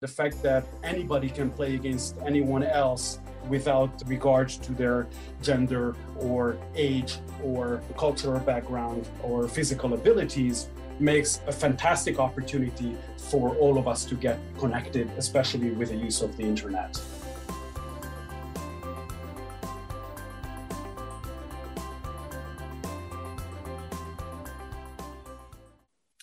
the 0.00 0.06
fact 0.06 0.40
that 0.44 0.64
anybody 0.84 1.28
can 1.28 1.50
play 1.50 1.74
against 1.74 2.14
anyone 2.24 2.62
else 2.62 3.18
without 3.48 3.90
regard 4.06 4.48
to 4.48 4.70
their 4.70 5.08
gender 5.42 5.96
or 6.20 6.56
age 6.76 7.18
or 7.42 7.82
cultural 7.96 8.38
background 8.38 9.08
or 9.24 9.48
physical 9.48 9.94
abilities 9.94 10.68
makes 11.00 11.40
a 11.48 11.52
fantastic 11.52 12.20
opportunity 12.20 12.96
for 13.16 13.56
all 13.56 13.76
of 13.76 13.88
us 13.88 14.04
to 14.04 14.14
get 14.14 14.38
connected, 14.60 15.10
especially 15.16 15.70
with 15.72 15.88
the 15.88 15.96
use 15.96 16.22
of 16.22 16.36
the 16.36 16.44
internet. 16.44 16.96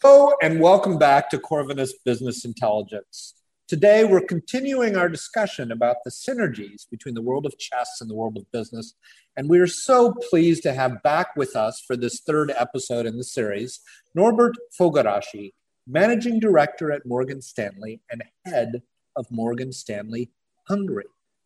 Hello, 0.02 0.32
and 0.42 0.62
welcome 0.62 0.98
back 0.98 1.30
to 1.32 1.38
Corvinus 1.38 1.92
Business 2.06 2.46
Intelligence. 2.46 3.34
Today, 3.68 4.04
we're 4.04 4.22
continuing 4.22 4.96
our 4.96 5.10
discussion 5.10 5.72
about 5.72 5.96
the 6.06 6.12
synergies 6.12 6.88
between 6.88 7.16
the 7.16 7.22
world 7.24 7.48
of 7.48 7.58
chess 7.58 7.98
and 8.00 8.08
the 8.08 8.14
world 8.14 8.38
of 8.38 8.52
business. 8.52 8.94
And 9.36 9.50
we 9.50 9.58
are 9.58 9.66
so 9.66 10.14
pleased 10.30 10.62
to 10.64 10.74
have 10.74 11.02
back 11.02 11.36
with 11.36 11.56
us 11.56 11.82
for 11.82 11.98
this 11.98 12.20
third 12.20 12.54
episode 12.56 13.08
in 13.08 13.18
the 13.18 13.24
series 13.24 13.80
Norbert 14.14 14.54
Fogarassy, 14.80 15.56
Managing 15.88 16.40
Director 16.40 16.92
at 16.92 17.08
Morgan 17.08 17.42
Stanley 17.42 18.02
and 18.12 18.24
Head 18.46 18.84
of 19.16 19.26
Morgan 19.32 19.72
Stanley 19.72 20.30
Hungary. 20.68 21.06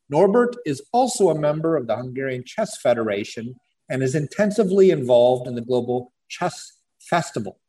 Norbert 0.09 0.57
is 0.65 0.81
also 0.91 1.29
a 1.29 1.39
member 1.39 1.77
of 1.77 1.87
the 1.87 1.95
Hungarian 1.95 2.43
Chess 2.43 2.81
Federation 2.81 3.55
and 3.89 4.03
is 4.03 4.13
intensively 4.13 4.91
involved 4.91 5.47
in 5.47 5.55
the 5.55 5.61
Global 5.61 6.11
Chess 6.27 6.73
Festival. 6.99 7.61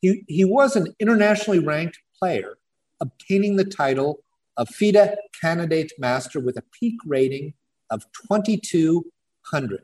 He, 0.00 0.24
he 0.26 0.44
was 0.44 0.74
an 0.74 0.92
internationally 0.98 1.60
ranked 1.60 2.00
player 2.18 2.56
obtaining 3.00 3.56
the 3.56 3.64
title 3.64 4.22
of 4.56 4.68
FIDE 4.68 5.16
Candidate 5.40 5.92
Master 5.98 6.40
with 6.40 6.56
a 6.56 6.64
peak 6.78 6.96
rating 7.06 7.54
of 7.90 8.04
2200. 8.30 9.80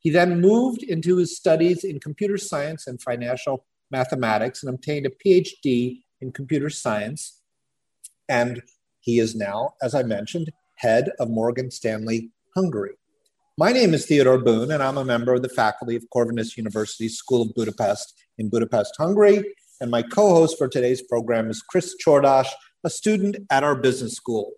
He 0.00 0.10
then 0.10 0.40
moved 0.40 0.82
into 0.82 1.16
his 1.16 1.36
studies 1.36 1.84
in 1.84 2.00
computer 2.00 2.38
science 2.38 2.86
and 2.86 3.00
financial 3.00 3.66
mathematics 3.90 4.62
and 4.62 4.74
obtained 4.74 5.06
a 5.06 5.10
PhD 5.10 6.00
in 6.20 6.32
computer 6.32 6.70
science. 6.70 7.40
And 8.28 8.62
he 9.00 9.18
is 9.18 9.34
now, 9.34 9.74
as 9.82 9.94
I 9.94 10.02
mentioned, 10.02 10.50
head 10.76 11.10
of 11.18 11.28
Morgan 11.28 11.70
Stanley 11.70 12.30
Hungary. 12.56 12.92
My 13.58 13.72
name 13.72 13.92
is 13.92 14.06
Theodore 14.06 14.38
Boone, 14.38 14.70
and 14.70 14.82
I'm 14.82 14.96
a 14.96 15.04
member 15.04 15.34
of 15.34 15.42
the 15.42 15.48
faculty 15.50 15.96
of 15.96 16.04
Corvinus 16.14 16.56
University 16.56 17.08
School 17.08 17.42
of 17.42 17.54
Budapest 17.54 18.14
in 18.38 18.48
Budapest, 18.48 18.94
Hungary, 18.96 19.44
and 19.80 19.90
my 19.90 20.02
co 20.02 20.34
host 20.34 20.58
for 20.58 20.68
today's 20.68 21.02
program 21.02 21.50
is 21.50 21.62
Chris 21.62 21.94
Chordash, 22.04 22.48
a 22.84 22.90
student 22.90 23.36
at 23.50 23.64
our 23.64 23.74
business 23.74 24.14
school. 24.14 24.52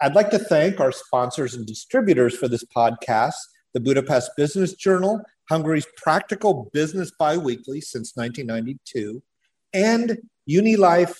I'd 0.00 0.14
like 0.14 0.30
to 0.30 0.38
thank 0.38 0.80
our 0.80 0.92
sponsors 0.92 1.54
and 1.54 1.66
distributors 1.66 2.36
for 2.36 2.48
this 2.48 2.64
podcast 2.64 3.34
the 3.74 3.80
Budapest 3.80 4.30
Business 4.36 4.72
Journal, 4.72 5.20
Hungary's 5.50 5.86
practical 5.96 6.70
business 6.72 7.12
biweekly 7.18 7.80
since 7.80 8.12
1992, 8.16 9.22
and 9.74 10.18
unilife.hu 10.46 11.14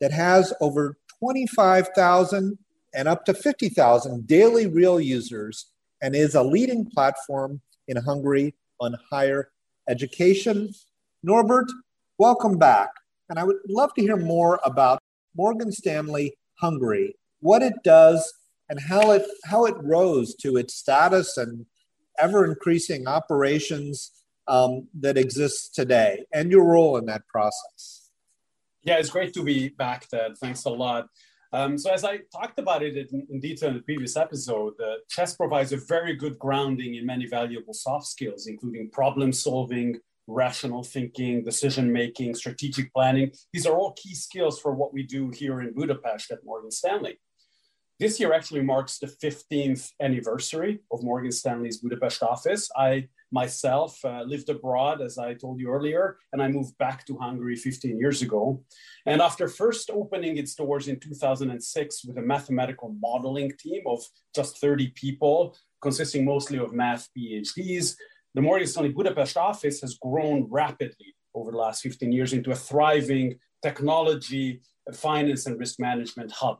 that 0.00 0.12
has 0.12 0.52
over 0.60 0.96
25,000 1.18 2.58
and 2.94 3.08
up 3.08 3.24
to 3.26 3.34
50,000 3.34 4.26
daily 4.26 4.66
real 4.66 4.98
users 5.00 5.66
and 6.02 6.16
is 6.16 6.34
a 6.34 6.42
leading 6.42 6.84
platform 6.86 7.60
in 7.86 7.96
Hungary 7.98 8.54
on 8.80 8.96
higher 9.10 9.50
education 9.88 10.72
Norbert, 11.24 11.70
welcome 12.18 12.58
back. 12.58 12.88
And 13.28 13.38
I 13.38 13.44
would 13.44 13.58
love 13.68 13.94
to 13.94 14.02
hear 14.02 14.16
more 14.16 14.58
about 14.64 14.98
Morgan 15.36 15.70
Stanley 15.70 16.34
Hungary, 16.58 17.14
what 17.38 17.62
it 17.62 17.74
does, 17.84 18.32
and 18.68 18.80
how 18.80 19.12
it 19.12 19.24
how 19.44 19.64
it 19.66 19.76
rose 19.78 20.34
to 20.36 20.56
its 20.56 20.74
status 20.74 21.36
and 21.36 21.66
ever 22.18 22.44
increasing 22.44 23.06
operations 23.06 24.10
um, 24.48 24.88
that 24.98 25.16
exists 25.16 25.68
today, 25.68 26.24
and 26.32 26.50
your 26.50 26.64
role 26.64 26.96
in 26.96 27.06
that 27.06 27.26
process. 27.28 28.10
Yeah, 28.82 28.96
it's 28.96 29.10
great 29.10 29.32
to 29.34 29.44
be 29.44 29.68
back, 29.68 30.08
Ted. 30.08 30.36
Thanks 30.38 30.64
a 30.64 30.70
lot. 30.70 31.06
Um, 31.52 31.78
so, 31.78 31.92
as 31.92 32.02
I 32.04 32.18
talked 32.34 32.58
about 32.58 32.82
it 32.82 32.96
in, 32.96 33.26
in 33.30 33.38
detail 33.38 33.68
in 33.68 33.76
the 33.76 33.82
previous 33.82 34.16
episode, 34.16 34.72
uh, 34.80 34.96
chess 35.08 35.36
provides 35.36 35.72
a 35.72 35.76
very 35.76 36.16
good 36.16 36.36
grounding 36.38 36.96
in 36.96 37.06
many 37.06 37.26
valuable 37.26 37.74
soft 37.74 38.06
skills, 38.06 38.48
including 38.48 38.90
problem 38.90 39.32
solving, 39.32 40.00
rational 40.26 40.82
thinking, 40.82 41.44
decision 41.44 41.92
making, 41.92 42.34
strategic 42.34 42.92
planning. 42.92 43.32
These 43.52 43.66
are 43.66 43.76
all 43.76 43.92
key 43.92 44.14
skills 44.14 44.60
for 44.60 44.74
what 44.74 44.92
we 44.92 45.02
do 45.02 45.30
here 45.30 45.60
in 45.60 45.74
Budapest 45.74 46.30
at 46.30 46.44
Morgan 46.44 46.70
Stanley. 46.70 47.18
This 47.98 48.18
year 48.18 48.32
actually 48.32 48.62
marks 48.62 48.98
the 48.98 49.06
15th 49.06 49.90
anniversary 50.00 50.80
of 50.90 51.04
Morgan 51.04 51.30
Stanley's 51.30 51.78
Budapest 51.78 52.22
office. 52.22 52.68
I 52.76 53.08
myself 53.30 53.98
uh, 54.04 54.22
lived 54.22 54.48
abroad, 54.48 55.00
as 55.00 55.18
I 55.18 55.34
told 55.34 55.60
you 55.60 55.70
earlier, 55.70 56.16
and 56.32 56.42
I 56.42 56.48
moved 56.48 56.76
back 56.78 57.06
to 57.06 57.16
Hungary 57.16 57.56
15 57.56 57.98
years 57.98 58.20
ago. 58.20 58.62
And 59.06 59.22
after 59.22 59.48
first 59.48 59.88
opening 59.90 60.36
its 60.36 60.54
doors 60.54 60.88
in 60.88 61.00
2006 61.00 62.04
with 62.04 62.18
a 62.18 62.22
mathematical 62.22 62.94
modeling 63.00 63.52
team 63.58 63.82
of 63.86 64.02
just 64.34 64.58
30 64.58 64.88
people, 64.88 65.56
consisting 65.80 66.24
mostly 66.24 66.58
of 66.58 66.72
math 66.72 67.08
PhDs, 67.16 67.94
the 68.34 68.42
Morgan 68.42 68.66
Stanley 68.66 68.92
Budapest 68.92 69.36
office 69.36 69.80
has 69.80 69.98
grown 69.98 70.46
rapidly 70.50 71.14
over 71.34 71.50
the 71.50 71.58
last 71.58 71.82
15 71.82 72.12
years 72.12 72.32
into 72.32 72.50
a 72.50 72.54
thriving 72.54 73.38
technology, 73.62 74.60
finance, 74.94 75.46
and 75.46 75.58
risk 75.58 75.78
management 75.78 76.32
hub. 76.32 76.58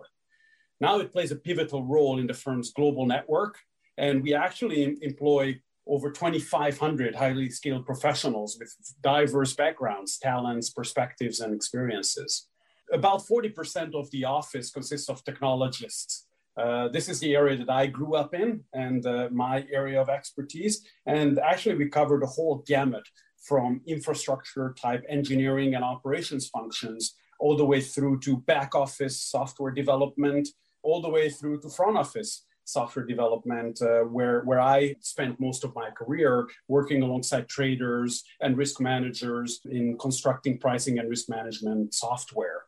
Now 0.80 0.98
it 1.00 1.12
plays 1.12 1.30
a 1.30 1.36
pivotal 1.36 1.84
role 1.84 2.18
in 2.18 2.26
the 2.26 2.34
firm's 2.34 2.72
global 2.72 3.06
network, 3.06 3.58
and 3.96 4.22
we 4.22 4.34
actually 4.34 4.96
employ 5.00 5.60
over 5.86 6.10
2,500 6.10 7.14
highly 7.14 7.50
skilled 7.50 7.86
professionals 7.86 8.56
with 8.58 8.74
diverse 9.02 9.54
backgrounds, 9.54 10.18
talents, 10.18 10.70
perspectives, 10.70 11.40
and 11.40 11.54
experiences. 11.54 12.48
About 12.92 13.22
40% 13.22 13.94
of 13.94 14.10
the 14.10 14.24
office 14.24 14.70
consists 14.70 15.08
of 15.08 15.24
technologists 15.24 16.26
uh, 16.56 16.88
this 16.88 17.08
is 17.08 17.20
the 17.20 17.34
area 17.34 17.56
that 17.56 17.70
I 17.70 17.86
grew 17.86 18.14
up 18.14 18.34
in 18.34 18.62
and 18.72 19.04
uh, 19.06 19.28
my 19.32 19.66
area 19.72 20.00
of 20.00 20.08
expertise. 20.08 20.84
And 21.06 21.38
actually, 21.38 21.76
we 21.76 21.88
cover 21.88 22.18
the 22.18 22.26
whole 22.26 22.62
gamut 22.66 23.06
from 23.38 23.80
infrastructure 23.86 24.74
type 24.80 25.04
engineering 25.08 25.74
and 25.74 25.84
operations 25.84 26.48
functions 26.48 27.14
all 27.40 27.56
the 27.56 27.64
way 27.64 27.80
through 27.80 28.20
to 28.20 28.36
back 28.36 28.74
office 28.74 29.20
software 29.20 29.72
development, 29.72 30.48
all 30.82 31.00
the 31.00 31.08
way 31.08 31.28
through 31.28 31.60
to 31.60 31.68
front 31.68 31.96
office 31.96 32.44
software 32.64 33.04
development, 33.04 33.82
uh, 33.82 34.02
where, 34.02 34.42
where 34.42 34.60
I 34.60 34.94
spent 35.00 35.40
most 35.40 35.64
of 35.64 35.74
my 35.74 35.90
career 35.90 36.48
working 36.68 37.02
alongside 37.02 37.48
traders 37.48 38.22
and 38.40 38.56
risk 38.56 38.80
managers 38.80 39.60
in 39.64 39.98
constructing 39.98 40.58
pricing 40.58 41.00
and 41.00 41.08
risk 41.08 41.28
management 41.28 41.92
software. 41.92 42.61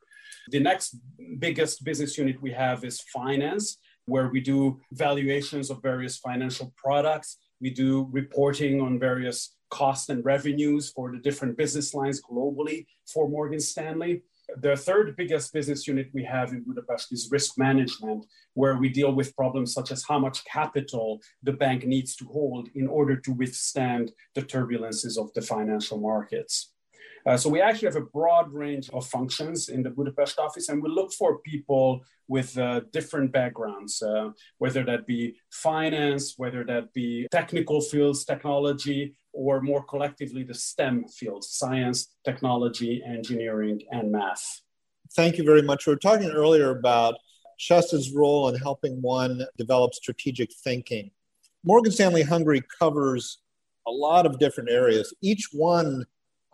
The 0.48 0.60
next 0.60 0.96
biggest 1.38 1.84
business 1.84 2.18
unit 2.18 2.40
we 2.42 2.52
have 2.52 2.84
is 2.84 3.00
finance, 3.12 3.78
where 4.06 4.28
we 4.28 4.40
do 4.40 4.80
valuations 4.92 5.70
of 5.70 5.82
various 5.82 6.18
financial 6.18 6.72
products. 6.76 7.38
We 7.60 7.70
do 7.70 8.08
reporting 8.12 8.80
on 8.80 8.98
various 8.98 9.54
costs 9.70 10.08
and 10.08 10.24
revenues 10.24 10.92
for 10.94 11.10
the 11.10 11.18
different 11.18 11.56
business 11.56 11.94
lines 11.94 12.20
globally 12.22 12.86
for 13.12 13.28
Morgan 13.28 13.60
Stanley. 13.60 14.22
The 14.60 14.76
third 14.76 15.16
biggest 15.16 15.52
business 15.54 15.88
unit 15.88 16.10
we 16.12 16.22
have 16.24 16.50
in 16.50 16.64
Budapest 16.64 17.12
is 17.12 17.30
risk 17.30 17.56
management, 17.56 18.26
where 18.52 18.76
we 18.76 18.90
deal 18.90 19.12
with 19.14 19.34
problems 19.34 19.72
such 19.72 19.90
as 19.90 20.04
how 20.06 20.18
much 20.18 20.44
capital 20.44 21.20
the 21.42 21.54
bank 21.54 21.86
needs 21.86 22.14
to 22.16 22.26
hold 22.26 22.68
in 22.74 22.86
order 22.86 23.16
to 23.16 23.32
withstand 23.32 24.12
the 24.34 24.42
turbulences 24.42 25.18
of 25.18 25.32
the 25.32 25.40
financial 25.40 25.98
markets. 25.98 26.73
Uh, 27.26 27.36
so 27.36 27.48
we 27.48 27.60
actually 27.60 27.86
have 27.86 27.96
a 27.96 28.02
broad 28.02 28.52
range 28.52 28.90
of 28.90 29.06
functions 29.06 29.70
in 29.70 29.82
the 29.82 29.90
Budapest 29.90 30.38
office, 30.38 30.68
and 30.68 30.82
we 30.82 30.90
look 30.90 31.12
for 31.12 31.38
people 31.38 32.02
with 32.28 32.56
uh, 32.58 32.80
different 32.92 33.32
backgrounds, 33.32 34.02
uh, 34.02 34.30
whether 34.58 34.84
that 34.84 35.06
be 35.06 35.34
finance, 35.50 36.34
whether 36.36 36.64
that 36.64 36.92
be 36.92 37.26
technical 37.30 37.80
fields, 37.80 38.24
technology, 38.24 39.14
or 39.32 39.62
more 39.62 39.82
collectively 39.84 40.42
the 40.42 40.54
STEM 40.54 41.08
fields, 41.08 41.48
science, 41.50 42.14
technology, 42.24 43.02
engineering, 43.06 43.80
and 43.90 44.12
math. 44.12 44.60
Thank 45.14 45.38
you 45.38 45.44
very 45.44 45.62
much. 45.62 45.86
We 45.86 45.92
were 45.92 45.98
talking 45.98 46.30
earlier 46.30 46.70
about 46.70 47.14
chess's 47.58 48.12
role 48.12 48.48
in 48.48 48.56
helping 48.56 49.00
one 49.00 49.44
develop 49.56 49.94
strategic 49.94 50.50
thinking. 50.62 51.10
Morgan 51.62 51.92
Stanley 51.92 52.22
Hungary 52.22 52.62
covers 52.78 53.38
a 53.86 53.90
lot 53.90 54.26
of 54.26 54.38
different 54.38 54.70
areas. 54.70 55.14
Each 55.22 55.48
one 55.52 56.04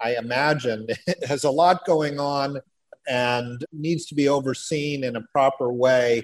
I 0.01 0.17
imagine, 0.17 0.87
it 1.07 1.27
has 1.27 1.45
a 1.45 1.51
lot 1.51 1.85
going 1.85 2.19
on 2.19 2.61
and 3.09 3.65
needs 3.73 4.07
to 4.07 4.15
be 4.15 4.29
overseen 4.29 5.05
in 5.05 5.17
a 5.17 5.23
proper 5.33 5.73
way. 5.73 6.23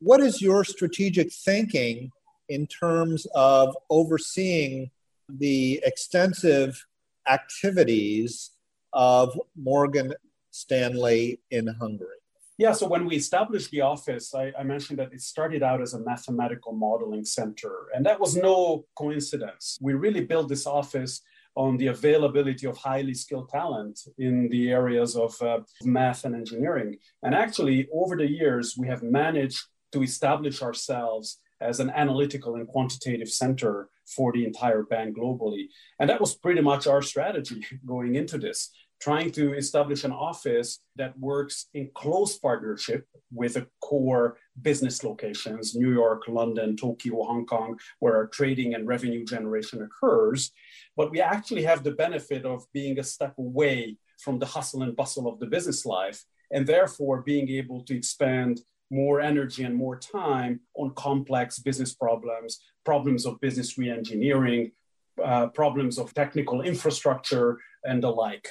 What 0.00 0.20
is 0.20 0.42
your 0.42 0.64
strategic 0.64 1.32
thinking 1.32 2.10
in 2.48 2.66
terms 2.66 3.26
of 3.34 3.76
overseeing 3.90 4.90
the 5.28 5.80
extensive 5.84 6.84
activities 7.28 8.50
of 8.92 9.38
Morgan 9.56 10.14
Stanley 10.50 11.40
in 11.50 11.66
Hungary? 11.66 12.16
Yeah, 12.58 12.72
so 12.72 12.86
when 12.86 13.06
we 13.06 13.16
established 13.16 13.70
the 13.70 13.80
office, 13.80 14.34
I, 14.34 14.52
I, 14.58 14.62
mentioned 14.62 14.98
that 14.98 15.12
it 15.12 15.22
started 15.22 15.62
out 15.62 15.80
as 15.80 15.94
a 15.94 16.00
mathematical 16.00 16.72
modeling 16.72 17.24
center, 17.24 17.88
and 17.94 18.04
that 18.04 18.20
was 18.20 18.36
no 18.36 18.84
coincidence. 18.94 19.78
We 19.80 19.94
really 19.94 20.24
built 20.24 20.48
this 20.48 20.66
office 20.66 21.22
on 21.54 21.76
the 21.76 21.88
availability 21.88 22.66
of 22.66 22.76
highly 22.76 23.14
skilled 23.14 23.48
talent 23.48 24.00
in 24.18 24.48
the 24.48 24.70
areas 24.70 25.16
of 25.16 25.40
uh, 25.42 25.60
math 25.82 26.24
and 26.24 26.34
engineering. 26.34 26.96
And 27.22 27.34
actually, 27.34 27.88
over 27.92 28.16
the 28.16 28.30
years, 28.30 28.74
we 28.78 28.86
have 28.88 29.02
managed 29.02 29.62
to 29.92 30.02
establish 30.02 30.62
ourselves 30.62 31.40
as 31.60 31.78
an 31.80 31.90
analytical 31.90 32.56
and 32.56 32.66
quantitative 32.66 33.28
center 33.28 33.88
for 34.14 34.32
the 34.32 34.44
entire 34.44 34.82
bank 34.82 35.16
globally. 35.16 35.66
And 35.98 36.08
that 36.10 36.20
was 36.20 36.34
pretty 36.34 36.60
much 36.60 36.86
our 36.86 37.02
strategy 37.02 37.64
going 37.86 38.14
into 38.14 38.38
this 38.38 38.70
trying 39.02 39.32
to 39.32 39.52
establish 39.54 40.04
an 40.04 40.12
office 40.12 40.78
that 40.94 41.18
works 41.18 41.66
in 41.74 41.90
close 41.92 42.38
partnership 42.38 43.04
with 43.32 43.54
the 43.54 43.66
core 43.80 44.36
business 44.60 45.02
locations 45.02 45.74
New 45.74 45.92
York, 45.92 46.22
London, 46.28 46.76
Tokyo, 46.76 47.24
Hong 47.24 47.44
Kong, 47.44 47.76
where 47.98 48.14
our 48.14 48.28
trading 48.28 48.74
and 48.74 48.86
revenue 48.86 49.24
generation 49.24 49.82
occurs. 49.82 50.52
But 50.96 51.10
we 51.10 51.20
actually 51.20 51.64
have 51.64 51.82
the 51.82 51.90
benefit 51.90 52.44
of 52.44 52.62
being 52.72 53.00
a 53.00 53.02
step 53.02 53.34
away 53.38 53.96
from 54.20 54.38
the 54.38 54.46
hustle 54.46 54.84
and 54.84 54.94
bustle 54.94 55.26
of 55.26 55.40
the 55.40 55.46
business 55.46 55.84
life, 55.84 56.22
and 56.52 56.64
therefore 56.64 57.22
being 57.22 57.48
able 57.48 57.82
to 57.86 57.96
expand 57.96 58.60
more 58.92 59.20
energy 59.20 59.64
and 59.64 59.74
more 59.74 59.98
time 59.98 60.60
on 60.76 60.94
complex 60.94 61.58
business 61.58 61.92
problems, 61.92 62.60
problems 62.84 63.26
of 63.26 63.40
business 63.40 63.78
reengineering, 63.78 64.72
uh, 65.22 65.46
problems 65.48 65.98
of 65.98 66.12
technical 66.14 66.62
infrastructure, 66.62 67.58
and 67.84 68.02
the 68.02 68.08
like. 68.08 68.48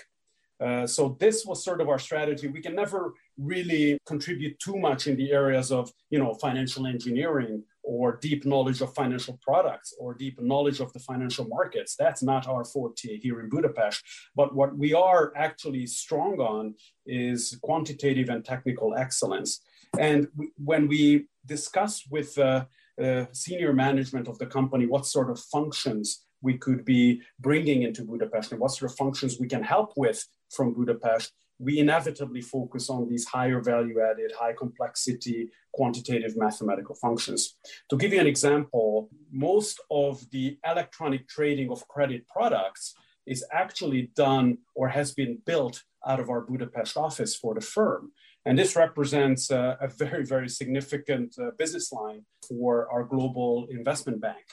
Uh, 0.62 0.86
so 0.86 1.18
this 1.20 1.44
was 1.46 1.64
sort 1.64 1.82
of 1.82 1.90
our 1.90 1.98
strategy. 1.98 2.48
We 2.48 2.62
can 2.62 2.76
never 2.76 3.16
really 3.38 3.98
contribute 4.06 4.60
too 4.60 4.78
much 4.78 5.08
in 5.08 5.16
the 5.18 5.32
areas 5.32 5.72
of, 5.72 5.92
you 6.12 6.20
know, 6.20 6.36
financial 6.36 6.86
engineering 6.86 7.64
or 7.84 8.18
deep 8.18 8.46
knowledge 8.46 8.82
of 8.82 8.94
financial 8.94 9.40
products 9.42 9.96
or 10.00 10.14
deep 10.14 10.40
knowledge 10.40 10.80
of 10.80 10.94
the 10.94 11.00
financial 11.00 11.48
markets. 11.48 11.96
That's 11.98 12.22
not 12.22 12.48
our 12.48 12.64
forte 12.64 13.18
here 13.18 13.40
in 13.40 13.50
Budapest. 13.50 14.04
But 14.36 14.54
what 14.54 14.78
we 14.78 14.94
are 14.94 15.34
actually 15.36 15.88
strong 15.88 16.40
on 16.40 16.76
is 17.08 17.58
quantitative 17.64 18.30
and 18.30 18.46
technical 18.46 18.94
excellence. 18.96 19.62
And 20.00 20.28
when 20.64 20.88
we 20.88 21.26
discuss 21.48 22.06
with 22.08 22.38
uh, 22.38 22.66
uh, 23.02 23.26
senior 23.32 23.74
management 23.74 24.28
of 24.28 24.38
the 24.38 24.46
company 24.46 24.86
what 24.86 25.06
sort 25.06 25.30
of 25.30 25.40
functions 25.40 26.26
we 26.42 26.58
could 26.58 26.84
be 26.86 27.22
bringing 27.40 27.84
into 27.84 28.04
Budapest 28.04 28.52
and 28.52 28.60
what 28.60 28.72
sort 28.72 28.92
of 28.92 28.98
functions 28.98 29.38
we 29.40 29.48
can 29.48 29.64
help 29.64 29.94
with 29.96 30.26
from 30.50 30.74
Budapest, 30.74 31.32
we 31.60 31.80
inevitably 31.80 32.42
focus 32.42 32.90
on 32.90 33.08
these 33.08 33.26
higher 33.26 33.62
value 33.62 34.02
added, 34.02 34.32
high 34.38 34.54
complexity, 34.54 35.52
quantitative 35.74 36.36
mathematical 36.36 36.96
functions. 36.96 37.56
To 37.90 37.98
give 37.98 38.12
you 38.14 38.20
an 38.20 38.28
example, 38.28 39.10
most 39.32 39.80
of 39.92 40.28
the 40.32 40.58
electronic 40.66 41.28
trading 41.28 41.70
of 41.72 41.88
credit 41.88 42.28
products 42.28 42.96
is 43.26 43.46
actually 43.52 44.12
done 44.16 44.58
or 44.76 44.88
has 44.90 45.14
been 45.14 45.40
built 45.46 45.84
out 46.08 46.20
of 46.20 46.30
our 46.30 46.42
Budapest 46.42 46.98
office 46.98 47.36
for 47.36 47.54
the 47.54 47.62
firm. 47.62 48.12
And 48.46 48.58
this 48.58 48.76
represents 48.76 49.52
a, 49.52 49.78
very, 49.98 50.26
very 50.26 50.50
significant 50.50 51.36
uh, 51.40 51.52
business 51.60 51.92
line 51.92 52.26
for 52.48 52.92
our 52.92 53.04
global 53.04 53.68
investment 53.70 54.20
bank. 54.20 54.44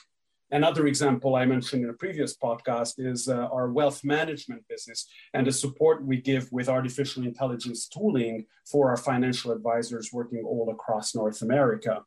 Another 0.50 0.87
example 0.87 1.37
I 1.37 1.44
mentioned 1.44 1.85
in 1.85 1.91
a 1.91 1.94
previous 1.94 2.37
podcast 2.37 2.94
is 2.99 3.29
uh, 3.29 3.49
our 3.53 3.70
wealth 3.70 4.03
management 4.03 4.67
business 4.69 5.06
and 5.35 5.47
the 5.47 5.53
support 5.53 6.05
we 6.05 6.20
give 6.20 6.50
with 6.50 6.70
artificial 6.70 7.25
intelligence 7.25 7.87
tooling 7.87 8.47
for 8.70 8.88
our 8.88 8.97
financial 8.97 9.53
advisors 9.53 10.11
working 10.11 10.43
all 10.44 10.70
across 10.70 11.15
North 11.15 11.43
America. 11.43 12.03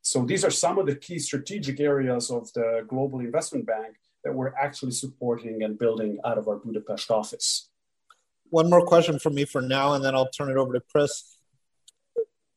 So 0.00 0.24
these 0.24 0.44
are 0.44 0.50
some 0.50 0.78
of 0.78 0.86
the 0.86 0.96
key 0.96 1.18
strategic 1.18 1.80
areas 1.80 2.30
of 2.30 2.52
the 2.54 2.84
Global 2.88 3.20
Investment 3.20 3.66
Bank 3.66 3.96
that 4.24 4.34
we're 4.34 4.54
actually 4.54 4.92
supporting 4.92 5.62
and 5.62 5.78
building 5.78 6.18
out 6.24 6.38
of 6.38 6.48
our 6.48 6.56
Budapest 6.56 7.10
office. 7.10 7.68
One 8.50 8.68
more 8.68 8.84
question 8.84 9.18
from 9.18 9.34
me 9.34 9.44
for 9.44 9.62
now, 9.62 9.94
and 9.94 10.04
then 10.04 10.14
I'll 10.14 10.28
turn 10.28 10.50
it 10.50 10.56
over 10.56 10.72
to 10.74 10.80
Chris 10.80 11.32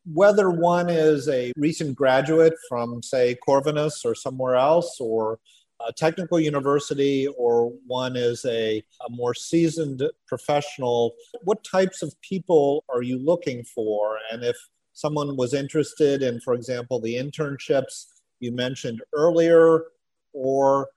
whether 0.06 0.50
one 0.52 0.90
is 0.90 1.28
a 1.30 1.52
recent 1.58 1.96
graduate 1.96 2.54
from, 2.70 3.02
say, 3.02 3.36
Corvinus 3.48 4.06
or 4.06 4.14
somewhere 4.14 4.56
else, 4.56 4.98
or 5.00 5.40
a 5.86 5.92
technical 5.92 6.40
university, 6.40 7.28
or 7.28 7.74
one 7.86 8.16
is 8.16 8.46
a, 8.46 8.78
a 8.78 9.10
more 9.10 9.34
seasoned 9.34 10.04
professional, 10.28 11.16
what 11.44 11.64
types 11.64 12.02
of 12.02 12.14
people 12.22 12.86
are 12.88 13.02
you 13.02 13.18
looking 13.18 13.64
for? 13.64 14.18
And 14.32 14.44
if 14.44 14.56
someone 14.94 15.36
was 15.36 15.54
interested 15.54 16.22
in, 16.22 16.40
for 16.40 16.54
example, 16.54 17.00
the 17.00 17.16
internships 17.16 18.06
you 18.40 18.52
mentioned 18.52 19.02
earlier, 19.14 19.86
or 20.34 20.90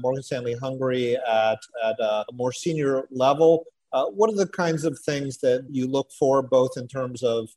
Morgan 0.00 0.22
Stanley 0.22 0.54
Hungary 0.54 1.16
at, 1.16 1.58
at 1.84 1.96
a 2.00 2.24
more 2.32 2.52
senior 2.52 3.08
level, 3.10 3.64
uh, 3.92 4.06
what 4.06 4.30
are 4.30 4.36
the 4.36 4.48
kinds 4.48 4.84
of 4.84 4.98
things 4.98 5.38
that 5.38 5.66
you 5.70 5.86
look 5.86 6.10
for, 6.12 6.42
both 6.42 6.76
in 6.76 6.86
terms 6.86 7.22
of 7.22 7.48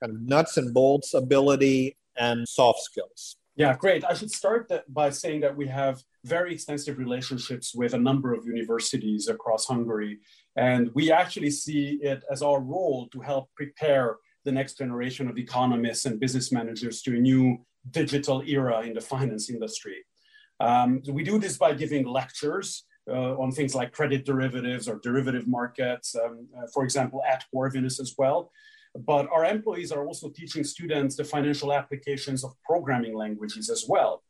kind 0.00 0.14
of 0.14 0.20
nuts 0.22 0.56
and 0.56 0.72
bolts 0.72 1.14
ability 1.14 1.96
and 2.16 2.48
soft 2.48 2.80
skills? 2.80 3.36
Yeah, 3.56 3.74
great. 3.76 4.04
I 4.04 4.14
should 4.14 4.30
start 4.30 4.70
by 4.88 5.10
saying 5.10 5.40
that 5.40 5.56
we 5.56 5.66
have 5.66 6.02
very 6.24 6.54
extensive 6.54 6.96
relationships 6.96 7.74
with 7.74 7.92
a 7.92 7.98
number 7.98 8.32
of 8.32 8.46
universities 8.46 9.28
across 9.28 9.66
Hungary. 9.66 10.18
And 10.56 10.90
we 10.94 11.10
actually 11.10 11.50
see 11.50 11.98
it 12.00 12.22
as 12.30 12.40
our 12.40 12.60
role 12.60 13.08
to 13.12 13.20
help 13.20 13.50
prepare 13.56 14.16
the 14.44 14.52
next 14.52 14.78
generation 14.78 15.28
of 15.28 15.38
economists 15.38 16.06
and 16.06 16.20
business 16.20 16.52
managers 16.52 17.02
to 17.02 17.16
a 17.16 17.18
new 17.18 17.58
digital 17.90 18.42
era 18.46 18.80
in 18.82 18.94
the 18.94 19.00
finance 19.00 19.50
industry. 19.50 20.04
Um, 20.60 21.02
we 21.10 21.22
do 21.22 21.38
this 21.38 21.56
by 21.56 21.72
giving 21.74 22.06
lectures 22.06 22.84
uh, 23.08 23.36
on 23.36 23.52
things 23.52 23.74
like 23.74 23.92
credit 23.92 24.24
derivatives 24.24 24.88
or 24.88 25.00
derivative 25.02 25.46
markets, 25.46 26.14
um, 26.14 26.48
uh, 26.56 26.66
for 26.74 26.84
example, 26.84 27.22
at 27.26 27.44
Corvinus 27.54 28.00
as 28.00 28.14
well. 28.18 28.50
But 28.94 29.28
our 29.30 29.44
employees 29.44 29.92
are 29.92 30.04
also 30.06 30.30
teaching 30.30 30.64
students 30.64 31.16
the 31.16 31.24
financial 31.24 31.72
applications 31.72 32.44
of 32.44 32.52
programming 32.64 33.16
languages 33.16 33.70
as 33.70 33.84
well. 33.88 34.22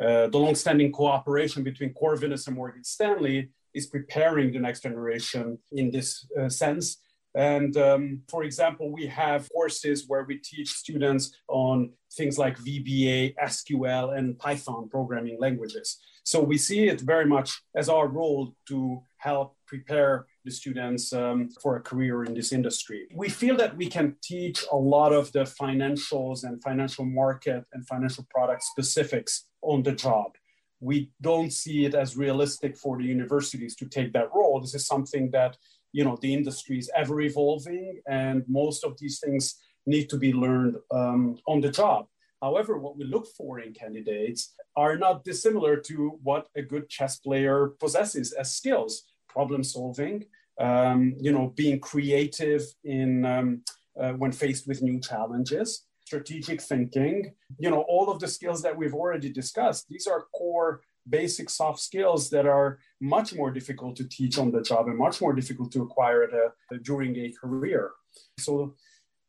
Uh, 0.00 0.26
the 0.28 0.38
longstanding 0.38 0.92
cooperation 0.92 1.62
between 1.62 1.94
Corvinus 1.94 2.46
and 2.46 2.56
Morgan 2.56 2.82
Stanley 2.82 3.50
is 3.74 3.86
preparing 3.86 4.52
the 4.52 4.58
next 4.58 4.82
generation 4.82 5.58
in 5.72 5.90
this 5.90 6.26
uh, 6.40 6.48
sense. 6.48 6.98
And 7.34 7.76
um, 7.76 8.22
for 8.28 8.42
example, 8.42 8.90
we 8.90 9.06
have 9.06 9.48
courses 9.52 10.04
where 10.08 10.24
we 10.24 10.38
teach 10.38 10.70
students 10.70 11.32
on 11.48 11.92
things 12.12 12.38
like 12.38 12.58
VBA, 12.58 13.34
SQL, 13.42 14.16
and 14.16 14.38
Python 14.38 14.88
programming 14.88 15.38
languages. 15.38 15.98
So 16.24 16.42
we 16.42 16.58
see 16.58 16.88
it 16.88 17.00
very 17.00 17.26
much 17.26 17.62
as 17.74 17.88
our 17.88 18.08
role 18.08 18.54
to 18.68 19.02
help 19.18 19.56
prepare 19.66 20.26
the 20.44 20.50
students 20.50 21.12
um, 21.12 21.50
for 21.62 21.76
a 21.76 21.80
career 21.80 22.24
in 22.24 22.34
this 22.34 22.52
industry. 22.52 23.06
We 23.14 23.28
feel 23.28 23.56
that 23.56 23.76
we 23.76 23.86
can 23.88 24.16
teach 24.22 24.64
a 24.72 24.76
lot 24.76 25.12
of 25.12 25.30
the 25.32 25.40
financials 25.40 26.44
and 26.44 26.62
financial 26.62 27.04
market 27.04 27.64
and 27.72 27.86
financial 27.86 28.26
product 28.30 28.62
specifics 28.64 29.46
on 29.62 29.82
the 29.82 29.92
job. 29.92 30.32
We 30.80 31.10
don't 31.20 31.52
see 31.52 31.84
it 31.84 31.94
as 31.94 32.16
realistic 32.16 32.76
for 32.76 32.96
the 32.96 33.04
universities 33.04 33.76
to 33.76 33.86
take 33.86 34.14
that 34.14 34.30
role. 34.34 34.60
This 34.60 34.74
is 34.74 34.86
something 34.86 35.30
that 35.32 35.58
you 35.92 36.04
know 36.04 36.16
the 36.20 36.32
industry 36.32 36.78
is 36.78 36.90
ever 36.96 37.20
evolving, 37.20 38.00
and 38.08 38.44
most 38.48 38.84
of 38.84 38.98
these 38.98 39.20
things 39.20 39.56
need 39.86 40.08
to 40.10 40.16
be 40.16 40.32
learned 40.32 40.76
um, 40.90 41.38
on 41.46 41.60
the 41.60 41.70
job. 41.70 42.06
However, 42.42 42.78
what 42.78 42.96
we 42.96 43.04
look 43.04 43.26
for 43.36 43.60
in 43.60 43.72
candidates 43.74 44.54
are 44.76 44.96
not 44.96 45.24
dissimilar 45.24 45.76
to 45.76 46.18
what 46.22 46.48
a 46.56 46.62
good 46.62 46.88
chess 46.88 47.18
player 47.18 47.68
possesses 47.78 48.32
as 48.32 48.54
skills 48.54 49.04
problem 49.28 49.62
solving, 49.62 50.24
um, 50.58 51.14
you 51.20 51.32
know, 51.32 51.52
being 51.56 51.78
creative 51.80 52.62
in 52.84 53.24
um, 53.24 53.62
uh, 54.00 54.12
when 54.12 54.32
faced 54.32 54.66
with 54.66 54.82
new 54.82 55.00
challenges, 55.00 55.86
strategic 56.04 56.60
thinking, 56.60 57.32
you 57.58 57.70
know, 57.70 57.82
all 57.82 58.10
of 58.10 58.18
the 58.18 58.28
skills 58.28 58.62
that 58.62 58.76
we've 58.76 58.94
already 58.94 59.30
discussed. 59.30 59.86
These 59.88 60.06
are 60.06 60.26
core 60.34 60.80
basic 61.10 61.50
soft 61.50 61.80
skills 61.80 62.30
that 62.30 62.46
are 62.46 62.78
much 63.00 63.34
more 63.34 63.50
difficult 63.50 63.96
to 63.96 64.08
teach 64.08 64.38
on 64.38 64.50
the 64.50 64.62
job 64.62 64.88
and 64.88 64.96
much 64.96 65.20
more 65.20 65.32
difficult 65.32 65.72
to 65.72 65.82
acquire 65.82 66.22
a, 66.22 66.78
during 66.78 67.16
a 67.16 67.32
career. 67.40 67.90
So, 68.38 68.74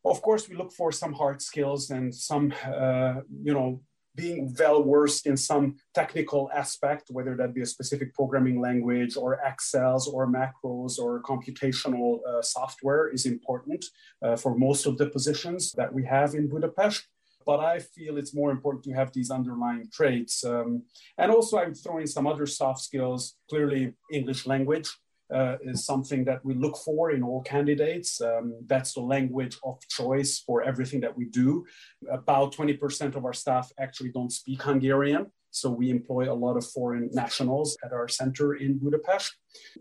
of 0.06 0.22
course, 0.22 0.50
we 0.50 0.56
look 0.56 0.72
for 0.72 0.92
some 0.92 1.14
hard 1.14 1.42
skills 1.42 1.92
and 1.92 2.14
some, 2.14 2.54
uh, 2.66 3.16
you 3.44 3.54
know, 3.54 3.82
being 4.16 4.54
well 4.60 4.84
versed 4.84 5.26
in 5.26 5.38
some 5.38 5.78
technical 5.94 6.50
aspect, 6.54 7.04
whether 7.12 7.36
that 7.38 7.54
be 7.54 7.62
a 7.62 7.66
specific 7.66 8.14
programming 8.14 8.60
language 8.60 9.16
or 9.16 9.40
Excels 9.46 10.08
or 10.08 10.28
macros 10.28 11.00
or 11.00 11.22
computational 11.24 12.20
uh, 12.28 12.42
software, 12.42 13.08
is 13.10 13.26
important 13.26 13.86
uh, 14.22 14.36
for 14.36 14.58
most 14.58 14.86
of 14.86 14.98
the 14.98 15.08
positions 15.08 15.72
that 15.74 15.94
we 15.94 16.04
have 16.04 16.36
in 16.36 16.50
Budapest. 16.50 17.08
But 17.46 17.60
I 17.60 17.80
feel 17.80 18.18
it's 18.18 18.36
more 18.36 18.52
important 18.52 18.84
to 18.86 18.94
have 18.94 19.12
these 19.14 19.32
underlying 19.32 19.90
traits. 19.92 20.44
Um, 20.44 20.84
and 21.18 21.32
also, 21.32 21.58
I'm 21.58 21.74
throwing 21.74 22.08
some 22.08 22.28
other 22.28 22.46
soft 22.46 22.82
skills, 22.82 23.36
clearly, 23.50 23.94
English 24.12 24.46
language. 24.46 24.90
uh, 25.32 25.58
is 25.64 25.86
something 25.86 26.26
that 26.26 26.44
we 26.44 26.54
look 26.54 26.78
for 26.78 27.12
in 27.12 27.24
all 27.24 27.42
candidates. 27.42 28.20
Um, 28.22 28.54
that's 28.68 28.94
the 28.94 29.02
language 29.02 29.58
of 29.64 29.80
choice 29.90 30.40
for 30.40 30.62
everything 30.62 31.00
that 31.02 31.16
we 31.16 31.26
do. 31.26 31.66
About 32.10 32.54
20% 32.54 33.16
of 33.16 33.26
our 33.26 33.34
staff 33.34 33.72
actually 33.80 34.12
don't 34.12 34.32
speak 34.32 34.62
Hungarian. 34.62 35.28
So 35.52 35.70
we 35.70 35.90
employ 35.90 36.32
a 36.32 36.36
lot 36.36 36.58
of 36.58 36.66
foreign 36.66 37.10
nationals 37.14 37.78
at 37.84 37.94
our 37.94 38.08
center 38.08 38.56
in 38.56 38.78
Budapest, 38.78 39.34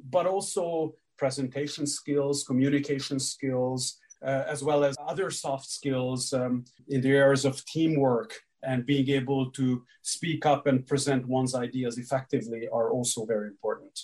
but 0.09 0.26
also 0.26 0.95
presentation 1.17 1.87
skills, 1.87 2.45
communication 2.45 3.19
skills, 3.21 3.99
uh, 4.23 4.45
as 4.47 4.62
well 4.62 4.85
as 4.85 4.97
other 5.07 5.31
soft 5.31 5.69
skills 5.71 6.33
um, 6.33 6.65
in 6.89 7.00
the 7.00 7.11
areas 7.11 7.45
of 7.45 7.65
teamwork 7.65 8.35
and 8.62 8.85
being 8.85 9.09
able 9.09 9.50
to 9.50 9.83
speak 10.03 10.45
up 10.45 10.67
and 10.67 10.87
present 10.87 11.27
one's 11.27 11.55
ideas 11.55 11.99
effectively 11.99 12.69
are 12.71 12.91
also 12.91 13.25
very 13.25 13.49
important. 13.49 13.99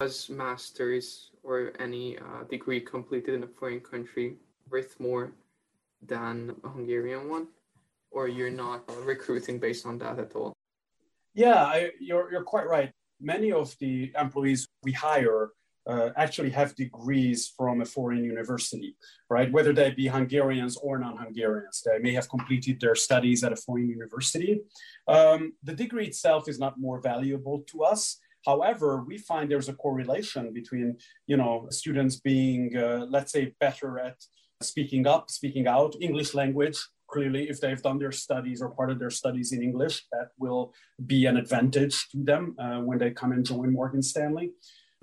As 0.00 0.28
masters 0.28 1.30
or 1.42 1.72
any 1.78 2.18
uh, 2.18 2.44
degree 2.48 2.80
completed 2.80 3.34
in 3.34 3.42
a 3.42 3.46
foreign 3.46 3.80
country 3.80 4.36
worth 4.70 4.98
more 5.00 5.32
than 6.06 6.54
a 6.64 6.68
Hungarian 6.68 7.28
one? 7.28 7.48
Or 8.10 8.28
you're 8.28 8.50
not 8.50 8.88
recruiting 9.04 9.58
based 9.58 9.86
on 9.86 9.98
that 9.98 10.18
at 10.18 10.34
all? 10.34 10.52
Yeah, 11.34 11.64
I, 11.64 11.90
you're, 12.00 12.30
you're 12.30 12.44
quite 12.44 12.68
right. 12.68 12.92
Many 13.20 13.50
of 13.52 13.74
the 13.80 14.12
employees 14.18 14.66
we 14.82 14.92
hire 14.92 15.50
uh, 15.86 16.10
actually 16.16 16.50
have 16.50 16.74
degrees 16.74 17.52
from 17.56 17.80
a 17.80 17.84
foreign 17.84 18.24
university, 18.24 18.96
right? 19.28 19.52
Whether 19.52 19.72
they 19.72 19.90
be 19.90 20.06
Hungarians 20.06 20.76
or 20.76 20.98
non-Hungarians, 20.98 21.82
they 21.84 21.98
may 21.98 22.12
have 22.12 22.28
completed 22.28 22.80
their 22.80 22.94
studies 22.94 23.44
at 23.44 23.52
a 23.52 23.56
foreign 23.56 23.88
university. 23.88 24.60
Um, 25.08 25.52
the 25.62 25.74
degree 25.74 26.06
itself 26.06 26.48
is 26.48 26.58
not 26.58 26.80
more 26.80 27.00
valuable 27.00 27.64
to 27.70 27.84
us. 27.84 28.18
However, 28.46 29.04
we 29.06 29.18
find 29.18 29.50
there's 29.50 29.68
a 29.68 29.74
correlation 29.74 30.52
between, 30.52 30.96
you 31.26 31.36
know, 31.36 31.66
students 31.70 32.16
being, 32.16 32.76
uh, 32.76 33.06
let's 33.08 33.32
say, 33.32 33.54
better 33.58 33.98
at 33.98 34.16
speaking 34.62 35.06
up, 35.06 35.30
speaking 35.30 35.66
out, 35.66 35.94
English 36.00 36.34
language. 36.34 36.78
Clearly, 37.08 37.48
if 37.48 37.60
they've 37.60 37.80
done 37.82 37.98
their 37.98 38.12
studies 38.12 38.60
or 38.60 38.70
part 38.70 38.90
of 38.90 38.98
their 38.98 39.10
studies 39.10 39.52
in 39.52 39.62
English, 39.62 40.06
that 40.12 40.28
will 40.38 40.74
be 41.06 41.26
an 41.26 41.36
advantage 41.36 42.08
to 42.10 42.18
them 42.22 42.56
uh, 42.58 42.80
when 42.80 42.98
they 42.98 43.10
come 43.10 43.32
and 43.32 43.44
join 43.44 43.72
Morgan 43.72 44.02
Stanley. 44.02 44.52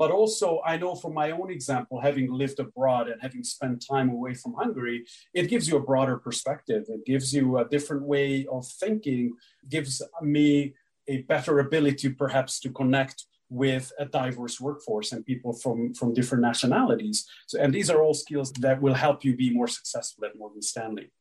But 0.02 0.10
also, 0.10 0.62
I 0.66 0.78
know 0.78 0.96
from 0.96 1.14
my 1.14 1.30
own 1.30 1.52
example, 1.52 2.02
having 2.02 2.28
lived 2.32 2.60
abroad 2.60 3.08
and 3.08 3.22
having 3.22 3.44
spent 3.44 3.86
time 3.88 4.10
away 4.10 4.34
from 4.34 4.56
Hungary, 4.56 5.06
it 5.32 5.46
gives 5.48 5.68
you 5.68 5.78
a 5.78 5.88
broader 5.92 6.18
perspective. 6.18 6.86
It 6.90 7.06
gives 7.06 7.36
you 7.36 7.60
a 7.60 7.66
different 7.76 8.06
way 8.14 8.48
of 8.52 8.66
thinking, 8.66 9.36
gives 9.70 10.02
me 10.24 10.74
a 11.08 11.18
better 11.34 11.60
ability 11.60 12.10
perhaps 12.24 12.60
to 12.62 12.70
connect 12.72 13.28
with 13.52 13.92
a 14.00 14.06
diverse 14.06 14.60
workforce 14.60 15.12
and 15.12 15.24
people 15.24 15.54
from, 15.54 15.94
from 15.94 16.16
different 16.16 16.42
nationalities. 16.42 17.18
So, 17.46 17.60
and 17.62 17.72
these 17.72 17.92
are 17.92 18.02
all 18.02 18.16
skills 18.16 18.52
that 18.54 18.82
will 18.82 18.96
help 18.96 19.24
you 19.24 19.36
be 19.36 19.52
more 19.54 19.68
successful 19.68 20.26
at 20.26 20.36
Morgan 20.36 20.64
Stanley. 20.64 21.12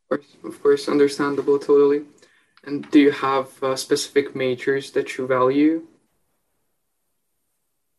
Of 0.00 0.08
course, 0.08 0.28
of 0.42 0.62
course 0.62 0.88
understandable, 0.88 1.58
totally. 1.58 2.00
And 2.64 2.90
do 2.90 2.98
you 2.98 3.10
have 3.10 3.48
uh, 3.62 3.76
specific 3.76 4.34
majors 4.34 4.90
that 4.92 5.18
you 5.18 5.26
value 5.26 5.86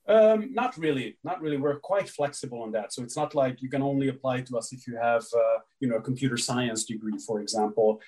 um, 0.07 0.53
not 0.53 0.77
really, 0.77 1.17
not 1.23 1.41
really. 1.41 1.57
We're 1.57 1.79
quite 1.79 2.09
flexible 2.09 2.61
on 2.61 2.71
that. 2.73 2.93
So 2.93 3.03
it's 3.03 3.17
not 3.17 3.33
like 3.33 3.61
you 3.61 3.69
can 3.69 3.81
only 3.81 4.09
apply 4.09 4.41
to 4.41 4.57
us 4.57 4.71
if 4.71 4.87
you 4.87 4.97
have, 4.97 5.23
uh, 5.35 5.59
you 5.79 5.87
know, 5.87 5.95
a 5.95 6.01
computer 6.01 6.37
science 6.37 6.85
degree, 6.85 7.17
for 7.25 7.41
example. 7.41 8.01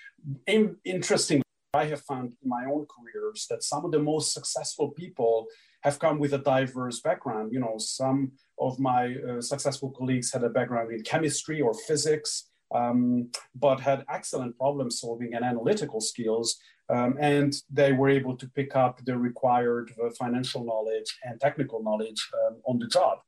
In, 0.46 0.75
interestingly, 0.86 1.44
I 1.74 1.86
have 1.86 2.01
found 2.01 2.34
in 2.44 2.50
my 2.50 2.66
own 2.66 2.86
careers 2.86 3.48
that 3.50 3.63
some 3.63 3.84
of 3.86 3.92
the 3.92 4.00
most 4.00 4.34
successful 4.34 4.92
people 4.92 5.48
have 5.82 6.00
come 6.00 6.20
with 6.20 6.34
a 6.34 6.39
diverse 6.39 7.00
background. 7.01 7.51
You 7.51 7.60
know, 7.60 7.75
some 7.77 8.32
of 8.60 8.80
my 8.80 9.16
uh, 9.16 9.42
successful 9.42 9.92
colleagues 9.92 10.32
had 10.32 10.44
a 10.44 10.50
background 10.50 10.92
in 10.92 11.01
chemistry 11.01 11.62
or 11.62 11.74
physics, 11.74 12.50
um, 12.74 13.30
but 13.56 13.80
had 13.80 14.06
excellent 14.10 14.58
problem 14.58 14.92
solving 14.92 15.34
and 15.34 15.44
analytical 15.44 16.02
skills. 16.02 16.58
Um, 16.90 17.18
and 17.20 17.54
they 17.70 17.92
were 17.92 18.10
able 18.10 18.38
to 18.38 18.48
pick 18.48 18.76
up 18.76 19.04
the 19.04 19.18
required 19.18 19.92
uh, 20.02 20.10
financial 20.18 20.64
knowledge 20.64 21.18
and 21.24 21.40
technical 21.40 21.84
knowledge 21.84 22.30
um, 22.46 22.62
on 22.66 22.80
the 22.80 22.88
job. 22.88 23.20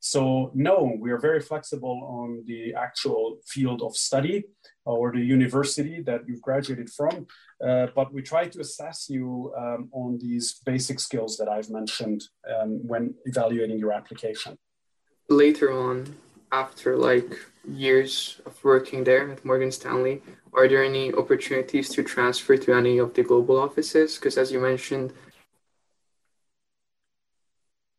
So, 0.00 0.52
no, 0.54 0.96
we 1.00 1.10
are 1.10 1.18
very 1.18 1.40
flexible 1.40 2.00
on 2.04 2.44
the 2.46 2.72
actual 2.74 3.38
field 3.44 3.82
of 3.82 3.96
study 3.96 4.44
or 4.84 5.10
the 5.10 5.20
university 5.20 6.00
that 6.02 6.22
you've 6.28 6.40
graduated 6.40 6.88
from, 6.88 7.26
uh, 7.66 7.88
but 7.94 8.12
we 8.12 8.22
try 8.22 8.46
to 8.46 8.60
assess 8.60 9.10
you 9.10 9.52
um, 9.56 9.88
on 9.92 10.18
these 10.18 10.60
basic 10.64 11.00
skills 11.00 11.36
that 11.38 11.48
I've 11.48 11.70
mentioned 11.70 12.22
um, 12.48 12.86
when 12.86 13.14
evaluating 13.24 13.78
your 13.78 13.92
application. 13.92 14.56
Later 15.28 15.72
on, 15.72 16.16
after 16.52 16.96
like 16.96 17.36
years 17.68 18.40
of 18.46 18.62
working 18.64 19.04
there 19.04 19.30
at 19.30 19.44
Morgan 19.44 19.70
Stanley, 19.70 20.22
are 20.52 20.68
there 20.68 20.84
any 20.84 21.12
opportunities 21.12 21.88
to 21.90 22.02
transfer 22.02 22.56
to 22.56 22.72
any 22.72 22.98
of 22.98 23.14
the 23.14 23.22
global 23.22 23.58
offices? 23.58 24.16
Because 24.16 24.38
as 24.38 24.50
you 24.50 24.60
mentioned, 24.60 25.12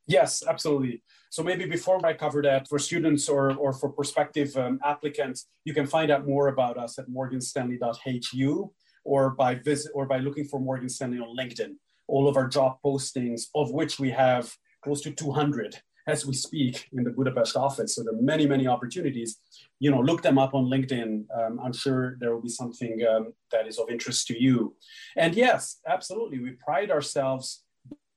yes, 0.08 0.44
absolutely. 0.48 1.04
So 1.30 1.44
maybe 1.44 1.66
before 1.66 2.04
I 2.06 2.14
cover 2.14 2.42
that, 2.42 2.68
for 2.68 2.80
students 2.80 3.30
or, 3.30 3.54
or 3.56 3.72
for 3.72 3.90
prospective 3.90 4.56
um, 4.58 4.80
applicants, 4.84 5.48
you 5.64 5.74
can 5.74 5.86
find 5.86 6.10
out 6.10 6.26
more 6.26 6.48
about 6.48 6.78
us 6.78 6.98
at 6.98 7.08
morganstanley.hu 7.08 8.72
or 9.04 9.30
by 9.32 9.56
visit 9.56 9.92
or 9.94 10.06
by 10.08 10.18
looking 10.18 10.46
for 10.46 10.60
Morgan 10.60 10.90
Stanley 10.90 11.20
on 11.20 11.36
LinkedIn. 11.38 11.76
All 12.08 12.28
of 12.28 12.36
our 12.36 12.48
job 12.48 12.78
postings, 12.84 13.44
of 13.54 13.72
which 13.72 14.00
we 14.00 14.10
have 14.10 14.52
close 14.82 15.02
to 15.02 15.12
200 15.12 15.80
as 16.10 16.26
we 16.26 16.34
speak 16.34 16.90
in 16.92 17.04
the 17.04 17.12
Budapest 17.12 17.56
office. 17.56 17.96
So 17.96 18.04
there 18.04 18.14
are 18.14 18.22
many, 18.22 18.46
many 18.46 18.68
opportunities. 18.68 19.40
You 19.80 19.92
know, 19.92 20.02
look 20.02 20.22
them 20.22 20.38
up 20.38 20.54
on 20.54 20.66
LinkedIn. 20.66 21.26
Um, 21.38 21.60
I'm 21.64 21.74
sure 21.74 22.18
there 22.20 22.34
will 22.34 22.42
be 22.42 22.50
something 22.50 23.00
um, 23.10 23.34
that 23.52 23.68
is 23.68 23.78
of 23.78 23.90
interest 23.90 24.28
to 24.28 24.42
you. 24.42 24.76
And 25.16 25.36
yes, 25.36 25.80
absolutely, 25.88 26.40
we 26.40 26.52
pride 26.52 26.92
ourselves 26.92 27.64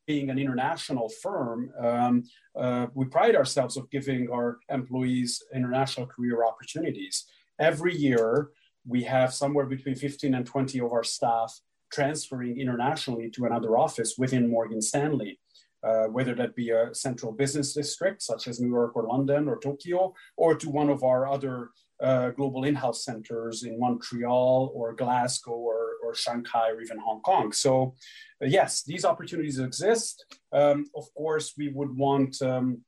being 0.06 0.30
an 0.30 0.38
international 0.38 1.08
firm. 1.08 1.70
Um, 1.78 2.24
uh, 2.58 2.86
we 2.94 3.04
pride 3.04 3.36
ourselves 3.36 3.76
of 3.76 3.90
giving 3.90 4.28
our 4.30 4.58
employees 4.68 5.42
international 5.54 6.06
career 6.06 6.44
opportunities. 6.44 7.24
Every 7.60 7.94
year, 7.94 8.50
we 8.84 9.04
have 9.04 9.32
somewhere 9.32 9.66
between 9.66 9.94
15 9.94 10.34
and 10.34 10.44
20 10.44 10.80
of 10.80 10.92
our 10.92 11.04
staff 11.04 11.60
transferring 11.92 12.58
internationally 12.58 13.30
to 13.30 13.44
another 13.44 13.76
office 13.76 14.16
within 14.18 14.50
Morgan 14.50 14.80
Stanley 14.80 15.38
uh, 15.84 16.04
whether 16.04 16.34
that 16.34 16.54
be 16.54 16.70
a 16.70 16.94
central 16.94 17.32
business 17.32 17.74
district 17.74 18.22
such 18.22 18.46
as 18.48 18.60
New 18.60 18.68
York 18.68 18.96
or 18.96 19.04
London 19.06 19.48
or 19.48 19.58
Tokyo, 19.58 20.14
or 20.36 20.54
to 20.54 20.70
one 20.70 20.88
of 20.88 21.02
our 21.02 21.28
other 21.28 21.70
uh, 22.02 22.30
global 22.30 22.64
in-house 22.64 23.04
centers 23.04 23.62
in 23.62 23.78
Montreal 23.78 24.72
or 24.74 24.92
Glasgow 24.92 25.52
or, 25.52 25.92
or 26.04 26.14
Shanghai 26.14 26.70
or 26.70 26.80
even 26.80 26.98
Hong 26.98 27.20
Kong. 27.20 27.52
So 27.52 27.94
uh, 28.42 28.46
yes, 28.46 28.82
these 28.82 29.04
opportunities 29.04 29.58
exist. 29.58 30.24
Um, 30.52 30.86
of 30.96 31.04
course, 31.14 31.54
we 31.56 31.68
would 31.68 31.96
want 31.96 32.42
um, 32.42 32.82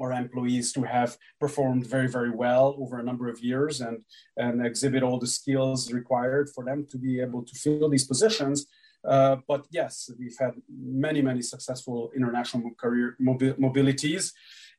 our 0.00 0.12
employees 0.12 0.72
to 0.72 0.82
have 0.82 1.16
performed 1.40 1.86
very, 1.86 2.08
very 2.08 2.30
well 2.30 2.76
over 2.78 2.98
a 2.98 3.02
number 3.02 3.28
of 3.28 3.40
years 3.40 3.80
and, 3.80 3.98
and 4.36 4.64
exhibit 4.64 5.02
all 5.02 5.18
the 5.18 5.26
skills 5.26 5.92
required 5.92 6.48
for 6.54 6.64
them 6.64 6.86
to 6.90 6.98
be 6.98 7.20
able 7.20 7.44
to 7.44 7.54
fill 7.54 7.88
these 7.88 8.06
positions. 8.06 8.66
Uh, 9.08 9.36
but 9.48 9.66
yes, 9.70 10.10
we've 10.18 10.36
had 10.38 10.52
many, 10.68 11.22
many 11.22 11.40
successful 11.40 12.10
international 12.14 12.70
career 12.76 13.16
mobi- 13.20 13.58
mobilities. 13.58 14.32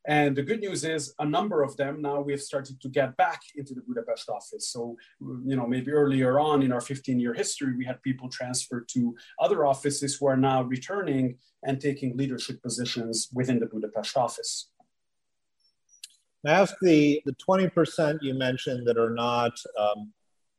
And 0.07 0.35
the 0.35 0.43
good 0.43 0.59
news 0.59 0.83
is 0.83 1.13
a 1.19 1.25
number 1.25 1.61
of 1.61 1.75
them 1.75 2.01
now 2.01 2.21
we 2.21 2.31
have 2.31 2.41
started 2.41 2.79
to 2.81 2.89
get 2.89 3.17
back 3.17 3.41
into 3.55 3.73
the 3.73 3.81
Budapest 3.81 4.29
office. 4.29 4.69
So, 4.69 4.95
you 5.19 5.55
know, 5.55 5.67
maybe 5.67 5.91
earlier 5.91 6.39
on 6.39 6.61
in 6.61 6.71
our 6.71 6.79
15 6.79 7.19
year 7.19 7.33
history, 7.33 7.75
we 7.75 7.85
had 7.85 8.01
people 8.03 8.29
transferred 8.29 8.87
to 8.89 9.15
other 9.39 9.65
offices 9.65 10.15
who 10.15 10.27
are 10.27 10.37
now 10.37 10.61
returning 10.61 11.37
and 11.63 11.81
taking 11.81 12.15
leadership 12.15 12.61
positions 12.61 13.29
within 13.33 13.59
the 13.59 13.65
Budapest 13.65 14.15
office. 14.15 14.69
I 16.45 16.51
ask 16.51 16.75
the, 16.81 17.21
the 17.25 17.33
20% 17.33 18.19
you 18.21 18.33
mentioned 18.35 18.87
that 18.87 18.97
are 18.97 19.09
not 19.09 19.59
um, 19.77 20.13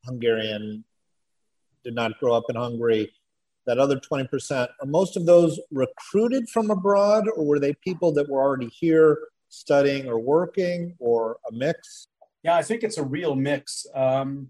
Hungarian, 0.05 0.85
did 1.83 1.95
not 1.95 2.19
grow 2.19 2.35
up 2.35 2.45
in 2.51 2.57
Hungary 2.57 3.11
that 3.71 3.79
other 3.79 4.01
20%, 4.01 4.69
are 4.81 4.87
most 4.87 5.17
of 5.17 5.27
those 5.27 5.61
recruited 5.71 6.49
from 6.49 6.73
abroad 6.73 7.29
or 7.37 7.45
were 7.47 7.61
they 7.61 7.73
people 7.75 8.11
that 8.13 8.29
were 8.29 8.43
already 8.43 8.67
here 8.67 9.17
studying 9.49 10.09
or 10.09 10.19
working 10.19 10.97
or 10.99 11.37
a 11.49 11.55
mix? 11.55 12.09
Yeah, 12.43 12.57
I 12.57 12.63
think 12.63 12.83
it's 12.83 12.99
a 12.99 13.05
real 13.05 13.37
mix. 13.37 13.87
Um, 13.95 14.49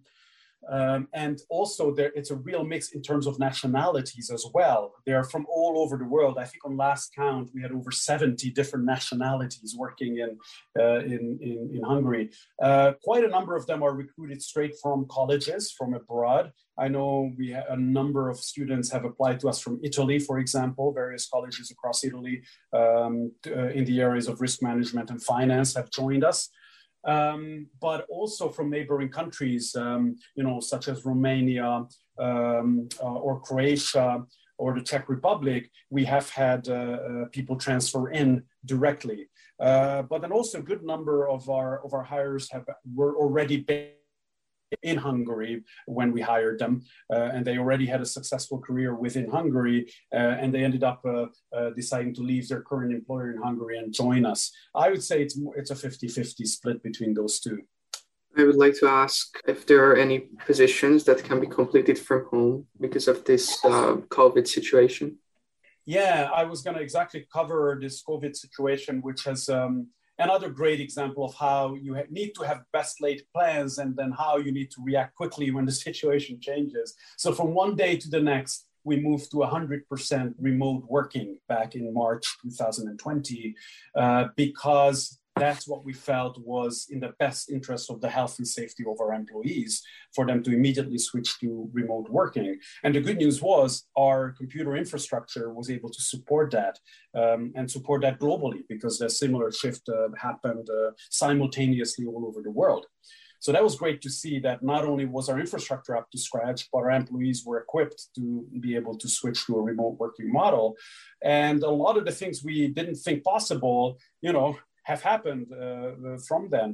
Um, 0.68 1.08
and 1.14 1.40
also, 1.48 1.94
there, 1.94 2.12
it's 2.14 2.30
a 2.30 2.36
real 2.36 2.64
mix 2.64 2.92
in 2.92 3.02
terms 3.02 3.26
of 3.26 3.38
nationalities 3.38 4.30
as 4.30 4.44
well. 4.52 4.92
They're 5.06 5.24
from 5.24 5.46
all 5.48 5.78
over 5.78 5.96
the 5.96 6.04
world. 6.04 6.38
I 6.38 6.44
think 6.44 6.64
on 6.64 6.76
last 6.76 7.14
count, 7.14 7.50
we 7.54 7.62
had 7.62 7.72
over 7.72 7.90
70 7.90 8.50
different 8.50 8.84
nationalities 8.84 9.74
working 9.76 10.18
in, 10.18 10.38
uh, 10.78 11.00
in, 11.00 11.38
in, 11.40 11.70
in, 11.74 11.82
Hungary. 11.82 12.30
Uh, 12.62 12.92
quite 13.02 13.24
a 13.24 13.28
number 13.28 13.56
of 13.56 13.66
them 13.66 13.82
are 13.82 13.94
recruited 13.94 14.42
straight 14.42 14.74
from 14.82 15.06
colleges 15.08 15.72
from 15.72 15.94
abroad. 15.94 16.52
I 16.78 16.88
know 16.88 17.30
we 17.36 17.52
a 17.52 17.76
number 17.76 18.30
of 18.30 18.38
students 18.38 18.90
have 18.90 19.04
applied 19.04 19.40
to 19.40 19.48
us 19.48 19.60
from 19.60 19.80
Italy, 19.82 20.18
for 20.18 20.38
example. 20.38 20.92
Various 20.92 21.28
colleges 21.28 21.70
across 21.70 22.04
Italy 22.04 22.42
um, 22.72 23.32
uh, 23.46 23.68
in 23.68 23.84
the 23.84 24.00
areas 24.00 24.28
of 24.28 24.40
risk 24.40 24.62
management 24.62 25.10
and 25.10 25.22
finance 25.22 25.74
have 25.74 25.90
joined 25.90 26.24
us 26.24 26.48
um, 27.04 27.66
but 27.80 28.06
also 28.08 28.48
from 28.48 28.70
neighboring 28.70 29.08
countries, 29.08 29.74
um, 29.76 30.16
you 30.34 30.44
know, 30.44 30.60
such 30.60 30.88
as 30.88 31.04
Romania 31.04 31.86
um, 32.18 32.88
uh, 33.02 33.06
or 33.26 33.40
Croatia 33.40 34.22
or 34.58 34.74
the 34.74 34.82
Czech 34.82 35.08
Republic, 35.08 35.70
we 35.88 36.04
have 36.04 36.28
had 36.30 36.68
uh, 36.68 36.72
uh, 36.72 37.24
people 37.32 37.56
transfer 37.56 38.10
in 38.10 38.42
directly. 38.66 39.28
Uh, 39.58 40.02
but 40.02 40.20
then 40.22 40.32
also 40.32 40.58
a 40.58 40.62
good 40.62 40.82
number 40.82 41.28
of 41.28 41.48
our 41.50 41.84
of 41.84 41.92
our 41.92 42.02
hires 42.02 42.50
have 42.50 42.64
were 42.94 43.16
already 43.16 43.58
based 43.58 43.99
in 44.82 44.96
Hungary 44.96 45.64
when 45.86 46.12
we 46.12 46.20
hired 46.20 46.58
them, 46.58 46.82
uh, 47.12 47.30
and 47.32 47.44
they 47.44 47.58
already 47.58 47.86
had 47.86 48.00
a 48.00 48.06
successful 48.06 48.58
career 48.58 48.94
within 48.94 49.28
Hungary, 49.30 49.90
uh, 50.12 50.36
and 50.40 50.54
they 50.54 50.64
ended 50.64 50.84
up 50.84 51.00
uh, 51.04 51.26
uh 51.56 51.70
deciding 51.70 52.14
to 52.14 52.22
leave 52.22 52.48
their 52.48 52.62
current 52.62 52.92
employer 52.92 53.30
in 53.32 53.42
Hungary 53.42 53.78
and 53.78 53.92
join 53.92 54.24
us. 54.24 54.52
I 54.74 54.90
would 54.90 55.02
say 55.02 55.22
it's 55.22 55.38
it's 55.56 55.70
a 55.70 55.74
50-50 55.74 56.46
split 56.46 56.82
between 56.82 57.14
those 57.14 57.40
two. 57.40 57.58
I 58.36 58.44
would 58.44 58.56
like 58.56 58.76
to 58.78 58.86
ask 58.86 59.40
if 59.46 59.66
there 59.66 59.84
are 59.90 59.96
any 59.96 60.20
positions 60.46 61.04
that 61.04 61.24
can 61.24 61.40
be 61.40 61.48
completed 61.48 61.98
from 61.98 62.26
home 62.26 62.66
because 62.80 63.08
of 63.08 63.24
this 63.24 63.58
uh, 63.64 63.96
COVID 64.08 64.46
situation. 64.46 65.18
Yeah, 65.84 66.30
I 66.32 66.44
was 66.44 66.62
going 66.62 66.76
to 66.76 66.82
exactly 66.82 67.26
cover 67.32 67.76
this 67.80 68.02
COVID 68.04 68.36
situation, 68.36 69.00
which 69.02 69.24
has 69.24 69.48
um, 69.48 69.88
another 70.20 70.50
great 70.50 70.80
example 70.80 71.24
of 71.24 71.34
how 71.34 71.74
you 71.74 71.96
need 72.10 72.32
to 72.36 72.42
have 72.42 72.62
best 72.72 73.00
laid 73.00 73.22
plans 73.34 73.78
and 73.78 73.96
then 73.96 74.12
how 74.12 74.36
you 74.36 74.52
need 74.52 74.70
to 74.72 74.82
react 74.82 75.14
quickly 75.14 75.50
when 75.50 75.64
the 75.64 75.72
situation 75.86 76.38
changes. 76.40 76.94
So 77.16 77.32
from 77.32 77.54
one 77.54 77.74
day 77.76 77.96
to 77.96 78.08
the 78.08 78.20
next, 78.20 78.66
we 78.84 78.98
moved 78.98 79.30
to 79.30 79.38
100% 79.38 80.34
remote 80.38 80.84
working 80.88 81.38
back 81.48 81.74
in 81.74 81.92
March 81.92 82.26
2020 82.42 83.54
uh, 83.94 84.24
because 84.36 85.19
that's 85.40 85.66
what 85.66 85.84
we 85.84 85.92
felt 85.92 86.38
was 86.44 86.86
in 86.90 87.00
the 87.00 87.14
best 87.18 87.50
interest 87.50 87.90
of 87.90 88.00
the 88.00 88.08
health 88.08 88.36
and 88.38 88.46
safety 88.46 88.84
of 88.86 89.00
our 89.00 89.12
employees 89.14 89.82
for 90.14 90.26
them 90.26 90.42
to 90.42 90.52
immediately 90.52 90.98
switch 90.98 91.38
to 91.40 91.68
remote 91.72 92.08
working. 92.10 92.58
And 92.84 92.94
the 92.94 93.00
good 93.00 93.18
news 93.18 93.40
was 93.42 93.86
our 93.96 94.30
computer 94.32 94.76
infrastructure 94.76 95.52
was 95.52 95.70
able 95.70 95.90
to 95.90 96.02
support 96.02 96.50
that 96.52 96.78
um, 97.14 97.52
and 97.56 97.70
support 97.70 98.02
that 98.02 98.20
globally 98.20 98.62
because 98.68 99.00
a 99.00 99.08
similar 99.08 99.50
shift 99.50 99.88
uh, 99.88 100.08
happened 100.16 100.68
uh, 100.70 100.90
simultaneously 101.10 102.06
all 102.06 102.26
over 102.26 102.42
the 102.42 102.50
world. 102.50 102.86
So 103.40 103.52
that 103.52 103.64
was 103.64 103.74
great 103.74 104.02
to 104.02 104.10
see 104.10 104.38
that 104.40 104.62
not 104.62 104.84
only 104.84 105.06
was 105.06 105.30
our 105.30 105.40
infrastructure 105.40 105.96
up 105.96 106.10
to 106.10 106.18
scratch, 106.18 106.68
but 106.70 106.80
our 106.80 106.90
employees 106.90 107.42
were 107.44 107.58
equipped 107.58 108.08
to 108.16 108.46
be 108.60 108.76
able 108.76 108.96
to 108.98 109.08
switch 109.08 109.46
to 109.46 109.56
a 109.56 109.62
remote 109.62 109.96
working 109.98 110.30
model. 110.30 110.76
And 111.22 111.62
a 111.62 111.70
lot 111.70 111.96
of 111.96 112.04
the 112.04 112.12
things 112.12 112.44
we 112.44 112.68
didn't 112.68 112.96
think 112.96 113.24
possible, 113.24 113.98
you 114.20 114.34
know, 114.34 114.58
have 114.90 115.02
happened 115.02 115.46
uh, 115.52 116.18
from 116.28 116.42
then. 116.50 116.70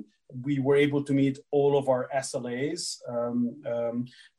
We 0.48 0.54
were 0.66 0.78
able 0.86 1.02
to 1.04 1.12
meet 1.22 1.36
all 1.56 1.72
of 1.80 1.88
our 1.88 2.04
SLAs 2.26 2.82
um, 3.14 3.38
um, 3.74 3.96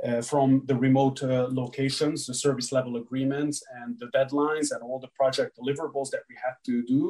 uh, 0.07 0.21
from 0.21 0.47
the 0.69 0.77
remote 0.87 1.17
uh, 1.23 1.47
locations, 1.63 2.17
the 2.25 2.33
service 2.33 2.69
level 2.77 2.93
agreements, 2.97 3.57
and 3.79 3.89
the 4.01 4.09
deadlines, 4.17 4.67
and 4.73 4.81
all 4.83 4.99
the 4.99 5.13
project 5.21 5.57
deliverables 5.59 6.09
that 6.11 6.25
we 6.29 6.35
had 6.45 6.55
to 6.69 6.75
do 6.95 7.01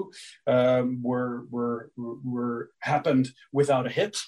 um, 0.56 1.02
were, 1.02 1.46
were, 1.50 1.90
were 2.34 2.70
happened 2.92 3.26
without 3.52 3.88
a 3.88 3.96
hitch. 4.00 4.20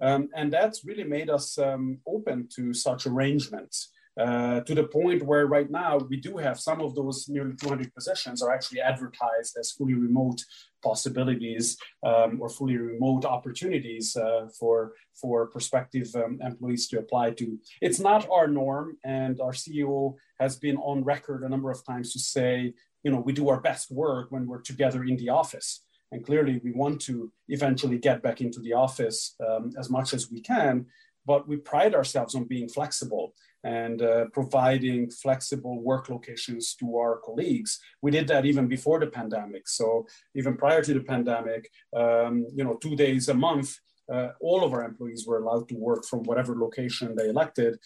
Um, 0.00 0.28
and 0.38 0.52
that's 0.52 0.84
really 0.84 1.08
made 1.18 1.30
us 1.38 1.58
um, 1.58 1.98
open 2.06 2.48
to 2.56 2.72
such 2.72 3.02
arrangements. 3.06 3.76
Uh, 4.18 4.60
to 4.62 4.74
the 4.74 4.82
point 4.82 5.22
where 5.22 5.46
right 5.46 5.70
now 5.70 5.96
we 6.10 6.16
do 6.16 6.36
have 6.36 6.58
some 6.58 6.80
of 6.80 6.92
those 6.96 7.28
nearly 7.28 7.54
200 7.54 7.94
positions 7.94 8.42
are 8.42 8.52
actually 8.52 8.80
advertised 8.80 9.56
as 9.56 9.70
fully 9.70 9.94
remote 9.94 10.42
possibilities 10.82 11.76
um, 12.02 12.38
or 12.40 12.48
fully 12.48 12.76
remote 12.76 13.24
opportunities 13.24 14.16
uh, 14.16 14.48
for 14.58 14.94
for 15.14 15.46
prospective 15.46 16.08
um, 16.16 16.38
employees 16.42 16.88
to 16.88 16.98
apply 16.98 17.30
to. 17.30 17.58
It's 17.80 18.00
not 18.00 18.28
our 18.28 18.48
norm, 18.48 18.96
and 19.04 19.40
our 19.40 19.52
CEO 19.52 20.14
has 20.40 20.56
been 20.56 20.76
on 20.78 21.04
record 21.04 21.42
a 21.42 21.48
number 21.48 21.70
of 21.70 21.84
times 21.84 22.12
to 22.12 22.18
say, 22.18 22.74
you 23.04 23.10
know, 23.12 23.20
we 23.20 23.32
do 23.32 23.48
our 23.48 23.60
best 23.60 23.90
work 23.90 24.30
when 24.30 24.46
we're 24.46 24.62
together 24.62 25.04
in 25.04 25.16
the 25.16 25.28
office. 25.28 25.84
And 26.10 26.24
clearly, 26.24 26.60
we 26.64 26.72
want 26.72 27.00
to 27.02 27.30
eventually 27.48 27.98
get 27.98 28.22
back 28.22 28.40
into 28.40 28.60
the 28.60 28.72
office 28.72 29.34
um, 29.46 29.72
as 29.78 29.90
much 29.90 30.14
as 30.14 30.30
we 30.30 30.40
can, 30.40 30.86
but 31.26 31.46
we 31.46 31.56
pride 31.56 31.94
ourselves 31.94 32.34
on 32.34 32.44
being 32.44 32.68
flexible 32.68 33.34
and 33.64 34.02
uh, 34.02 34.26
providing 34.32 35.10
flexible 35.10 35.80
work 35.80 36.08
locations 36.08 36.74
to 36.76 36.96
our 36.96 37.18
colleagues. 37.18 37.80
We 38.02 38.10
did 38.10 38.28
that 38.28 38.46
even 38.46 38.68
before 38.68 39.00
the 39.00 39.08
pandemic. 39.08 39.68
So 39.68 40.06
even 40.34 40.56
prior 40.56 40.82
to 40.82 40.94
the 40.94 41.00
pandemic, 41.00 41.70
um, 41.94 42.46
you 42.54 42.64
know, 42.64 42.74
two 42.74 42.96
days 42.96 43.28
a 43.28 43.34
month, 43.34 43.78
uh, 44.12 44.28
all 44.40 44.64
of 44.64 44.72
our 44.72 44.84
employees 44.84 45.26
were 45.26 45.38
allowed 45.38 45.68
to 45.68 45.74
work 45.74 46.04
from 46.04 46.22
whatever 46.22 46.54
location 46.56 47.14
they 47.14 47.28
elected. 47.28 47.78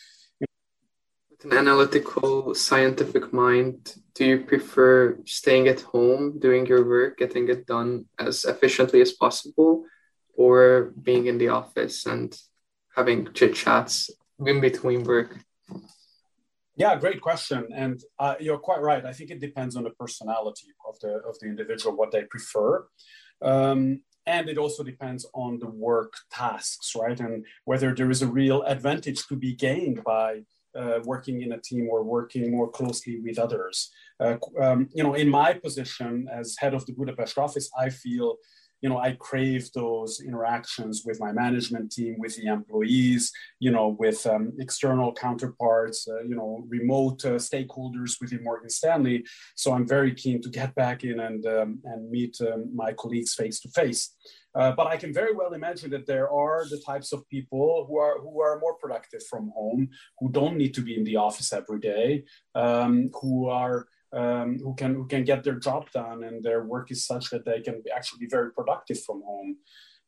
With 1.30 1.52
an 1.52 1.58
analytical, 1.58 2.54
scientific 2.54 3.32
mind, 3.32 3.96
do 4.14 4.24
you 4.24 4.40
prefer 4.44 5.18
staying 5.24 5.66
at 5.68 5.80
home, 5.80 6.38
doing 6.38 6.66
your 6.66 6.87
work, 6.87 7.18
getting 7.18 7.48
it 7.48 7.66
done 7.66 8.04
as 8.18 8.44
efficiently 8.44 9.00
as 9.00 9.12
possible, 9.12 9.85
or 10.35 10.92
being 11.02 11.26
in 11.26 11.38
the 11.38 11.48
office 11.48 12.06
and 12.06 12.38
having 12.94 13.32
chit 13.32 13.54
chats 13.54 14.11
in 14.46 14.61
between 14.61 15.02
work? 15.02 15.38
Yeah, 16.76 16.96
great 16.96 17.20
question, 17.20 17.68
and 17.74 18.00
uh, 18.18 18.35
you're 18.40 18.58
quite 18.58 18.80
right. 18.80 19.04
I 19.04 19.12
think 19.12 19.30
it 19.30 19.40
depends 19.40 19.76
on 19.76 19.85
the 19.85 19.90
personality 19.90 20.68
of 20.88 20.98
the 21.00 21.16
of 21.28 21.38
the 21.38 21.46
individual, 21.46 21.94
what 21.96 22.12
they 22.12 22.24
prefer, 22.24 22.87
um, 23.42 24.00
and 24.26 24.48
it 24.48 24.56
also 24.56 24.82
depends 24.82 25.26
on 25.35 25.58
the 25.58 25.68
work 25.68 26.14
tasks, 26.30 26.94
right? 26.96 27.18
And 27.20 27.44
whether 27.66 27.94
there 27.94 28.11
is 28.11 28.22
a 28.22 28.26
real 28.26 28.62
advantage 28.62 29.26
to 29.26 29.37
be 29.37 29.54
gained 29.54 30.02
by 30.02 30.44
uh, 30.74 31.00
working 31.04 31.42
in 31.42 31.52
a 31.52 31.61
team 31.61 31.88
or 31.90 32.02
working 32.02 32.50
more 32.50 32.70
closely 32.70 33.20
with 33.20 33.38
others. 33.38 33.90
Uh, 34.20 34.37
um, 34.61 34.88
you 34.94 35.02
know, 35.02 35.14
in 35.14 35.28
my 35.28 35.52
position 35.52 36.28
as 36.32 36.56
head 36.58 36.74
of 36.74 36.87
the 36.87 36.92
Budapest 36.92 37.37
office, 37.37 37.70
I 37.78 37.90
feel 37.90 38.37
you 38.83 38.88
know, 38.88 38.99
I 38.99 39.12
crave 39.12 39.71
those 39.73 40.21
interactions 40.21 41.03
with 41.07 41.21
my 41.21 41.33
management 41.33 41.92
team, 41.92 42.16
with 42.18 42.37
the 42.37 42.47
employees, 42.47 43.33
you 43.61 43.71
know, 43.71 43.97
with 43.99 44.27
um, 44.27 44.53
external 44.59 45.14
counterparts, 45.14 46.09
uh, 46.09 46.23
you 46.25 46.35
know, 46.35 46.64
remote 46.68 47.25
uh, 47.25 47.38
stakeholders 47.38 48.21
within 48.21 48.42
Morgan 48.42 48.68
Stanley. 48.68 49.25
So 49.55 49.73
I'm 49.73 49.87
very 49.87 50.12
keen 50.12 50.42
to 50.42 50.51
get 50.51 50.75
back 50.75 51.05
in 51.05 51.21
and 51.21 51.47
um, 51.47 51.81
and 51.85 52.11
meet 52.11 52.37
um, 52.40 52.75
my 52.75 52.92
colleagues 52.92 53.35
face 53.35 53.61
to 53.61 53.68
face. 53.68 54.14
Uh, 54.55 54.73
but 54.73 54.87
I 54.87 54.97
can 54.97 55.14
very 55.14 55.33
well 55.33 55.55
imagine 55.55 55.90
that 55.90 56.07
there 56.07 56.31
are 56.31 56.68
the 56.68 56.83
types 56.85 57.12
of 57.12 57.27
people 57.29 57.87
who 57.88 57.99
are 57.99 58.18
who 58.18 58.42
are 58.42 58.59
more 58.59 58.75
productive 58.75 59.23
from 59.31 59.51
home, 59.55 59.88
who 60.18 60.31
don't 60.31 60.57
need 60.57 60.75
to 60.75 60.83
be 60.83 60.97
in 60.99 61.05
the 61.05 61.16
office 61.16 61.53
every 61.53 61.79
day, 61.79 62.25
um, 62.55 63.11
who 63.21 63.49
are 63.49 63.87
um, 64.12 64.59
who 64.59 64.75
can 64.75 64.94
who 64.94 65.07
can 65.07 65.25
get 65.25 65.42
their 65.42 65.59
job 65.59 65.90
done 65.90 66.25
and 66.25 66.42
their 66.42 66.64
work 66.64 66.90
is 66.90 67.07
such 67.07 67.31
that 67.31 67.44
they 67.44 67.61
can 67.61 67.83
actually 67.94 68.20
be 68.20 68.27
very 68.27 68.53
productive 68.53 69.03
from 69.03 69.22
home. 69.22 69.57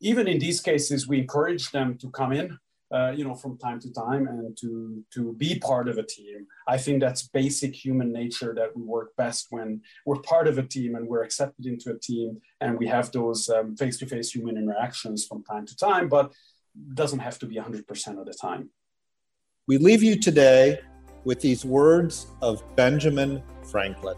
Even 0.01 0.29
in 0.29 0.39
these 0.39 0.61
cases, 0.61 1.09
we 1.09 1.19
encourage 1.19 1.71
them 1.71 1.97
to 1.99 2.11
come 2.11 2.33
in, 2.33 2.59
uh, 2.93 3.13
you 3.17 3.25
know, 3.25 3.35
from 3.35 3.57
time 3.57 3.81
to 3.81 3.93
time 3.93 4.27
and 4.27 4.57
to 4.61 5.03
to 5.15 5.33
be 5.35 5.59
part 5.59 5.89
of 5.89 5.97
a 5.97 6.03
team. 6.03 6.47
I 6.69 6.77
think 6.77 7.01
that's 7.01 7.29
basic 7.29 7.75
human 7.75 8.13
nature 8.13 8.55
that 8.55 8.77
we 8.77 8.83
work 8.83 9.17
best 9.17 9.47
when 9.51 9.81
we're 10.05 10.21
part 10.21 10.49
of 10.49 10.59
a 10.59 10.63
team 10.63 10.97
and 10.97 11.09
we're 11.09 11.23
accepted 11.23 11.65
into 11.65 11.91
a 11.91 11.99
team 11.99 12.41
and 12.61 12.79
we 12.79 12.87
have 12.89 13.11
those 13.13 13.49
um, 13.49 13.77
face-to-face 13.77 14.33
human 14.33 14.59
interactions 14.59 15.27
from 15.27 15.45
time 15.45 15.67
to 15.67 15.77
time, 15.77 16.09
but 16.09 16.33
doesn't 16.95 17.21
have 17.21 17.39
to 17.39 17.47
be 17.47 17.57
100% 17.57 18.19
of 18.19 18.27
the 18.27 18.35
time. 18.35 18.69
We 19.67 19.79
leave 19.79 20.03
you 20.03 20.19
today 20.19 20.81
with 21.25 21.41
these 21.41 21.65
words 21.65 22.27
of 22.43 22.63
Benjamin 22.77 23.43
Franklin 23.63 24.17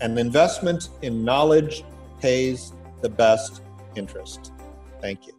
An 0.00 0.18
investment 0.18 0.90
in 1.02 1.24
knowledge 1.24 1.84
pays 2.20 2.72
the 3.02 3.08
best 3.08 3.62
interest. 3.96 4.52
Thank 5.00 5.26
you. 5.26 5.37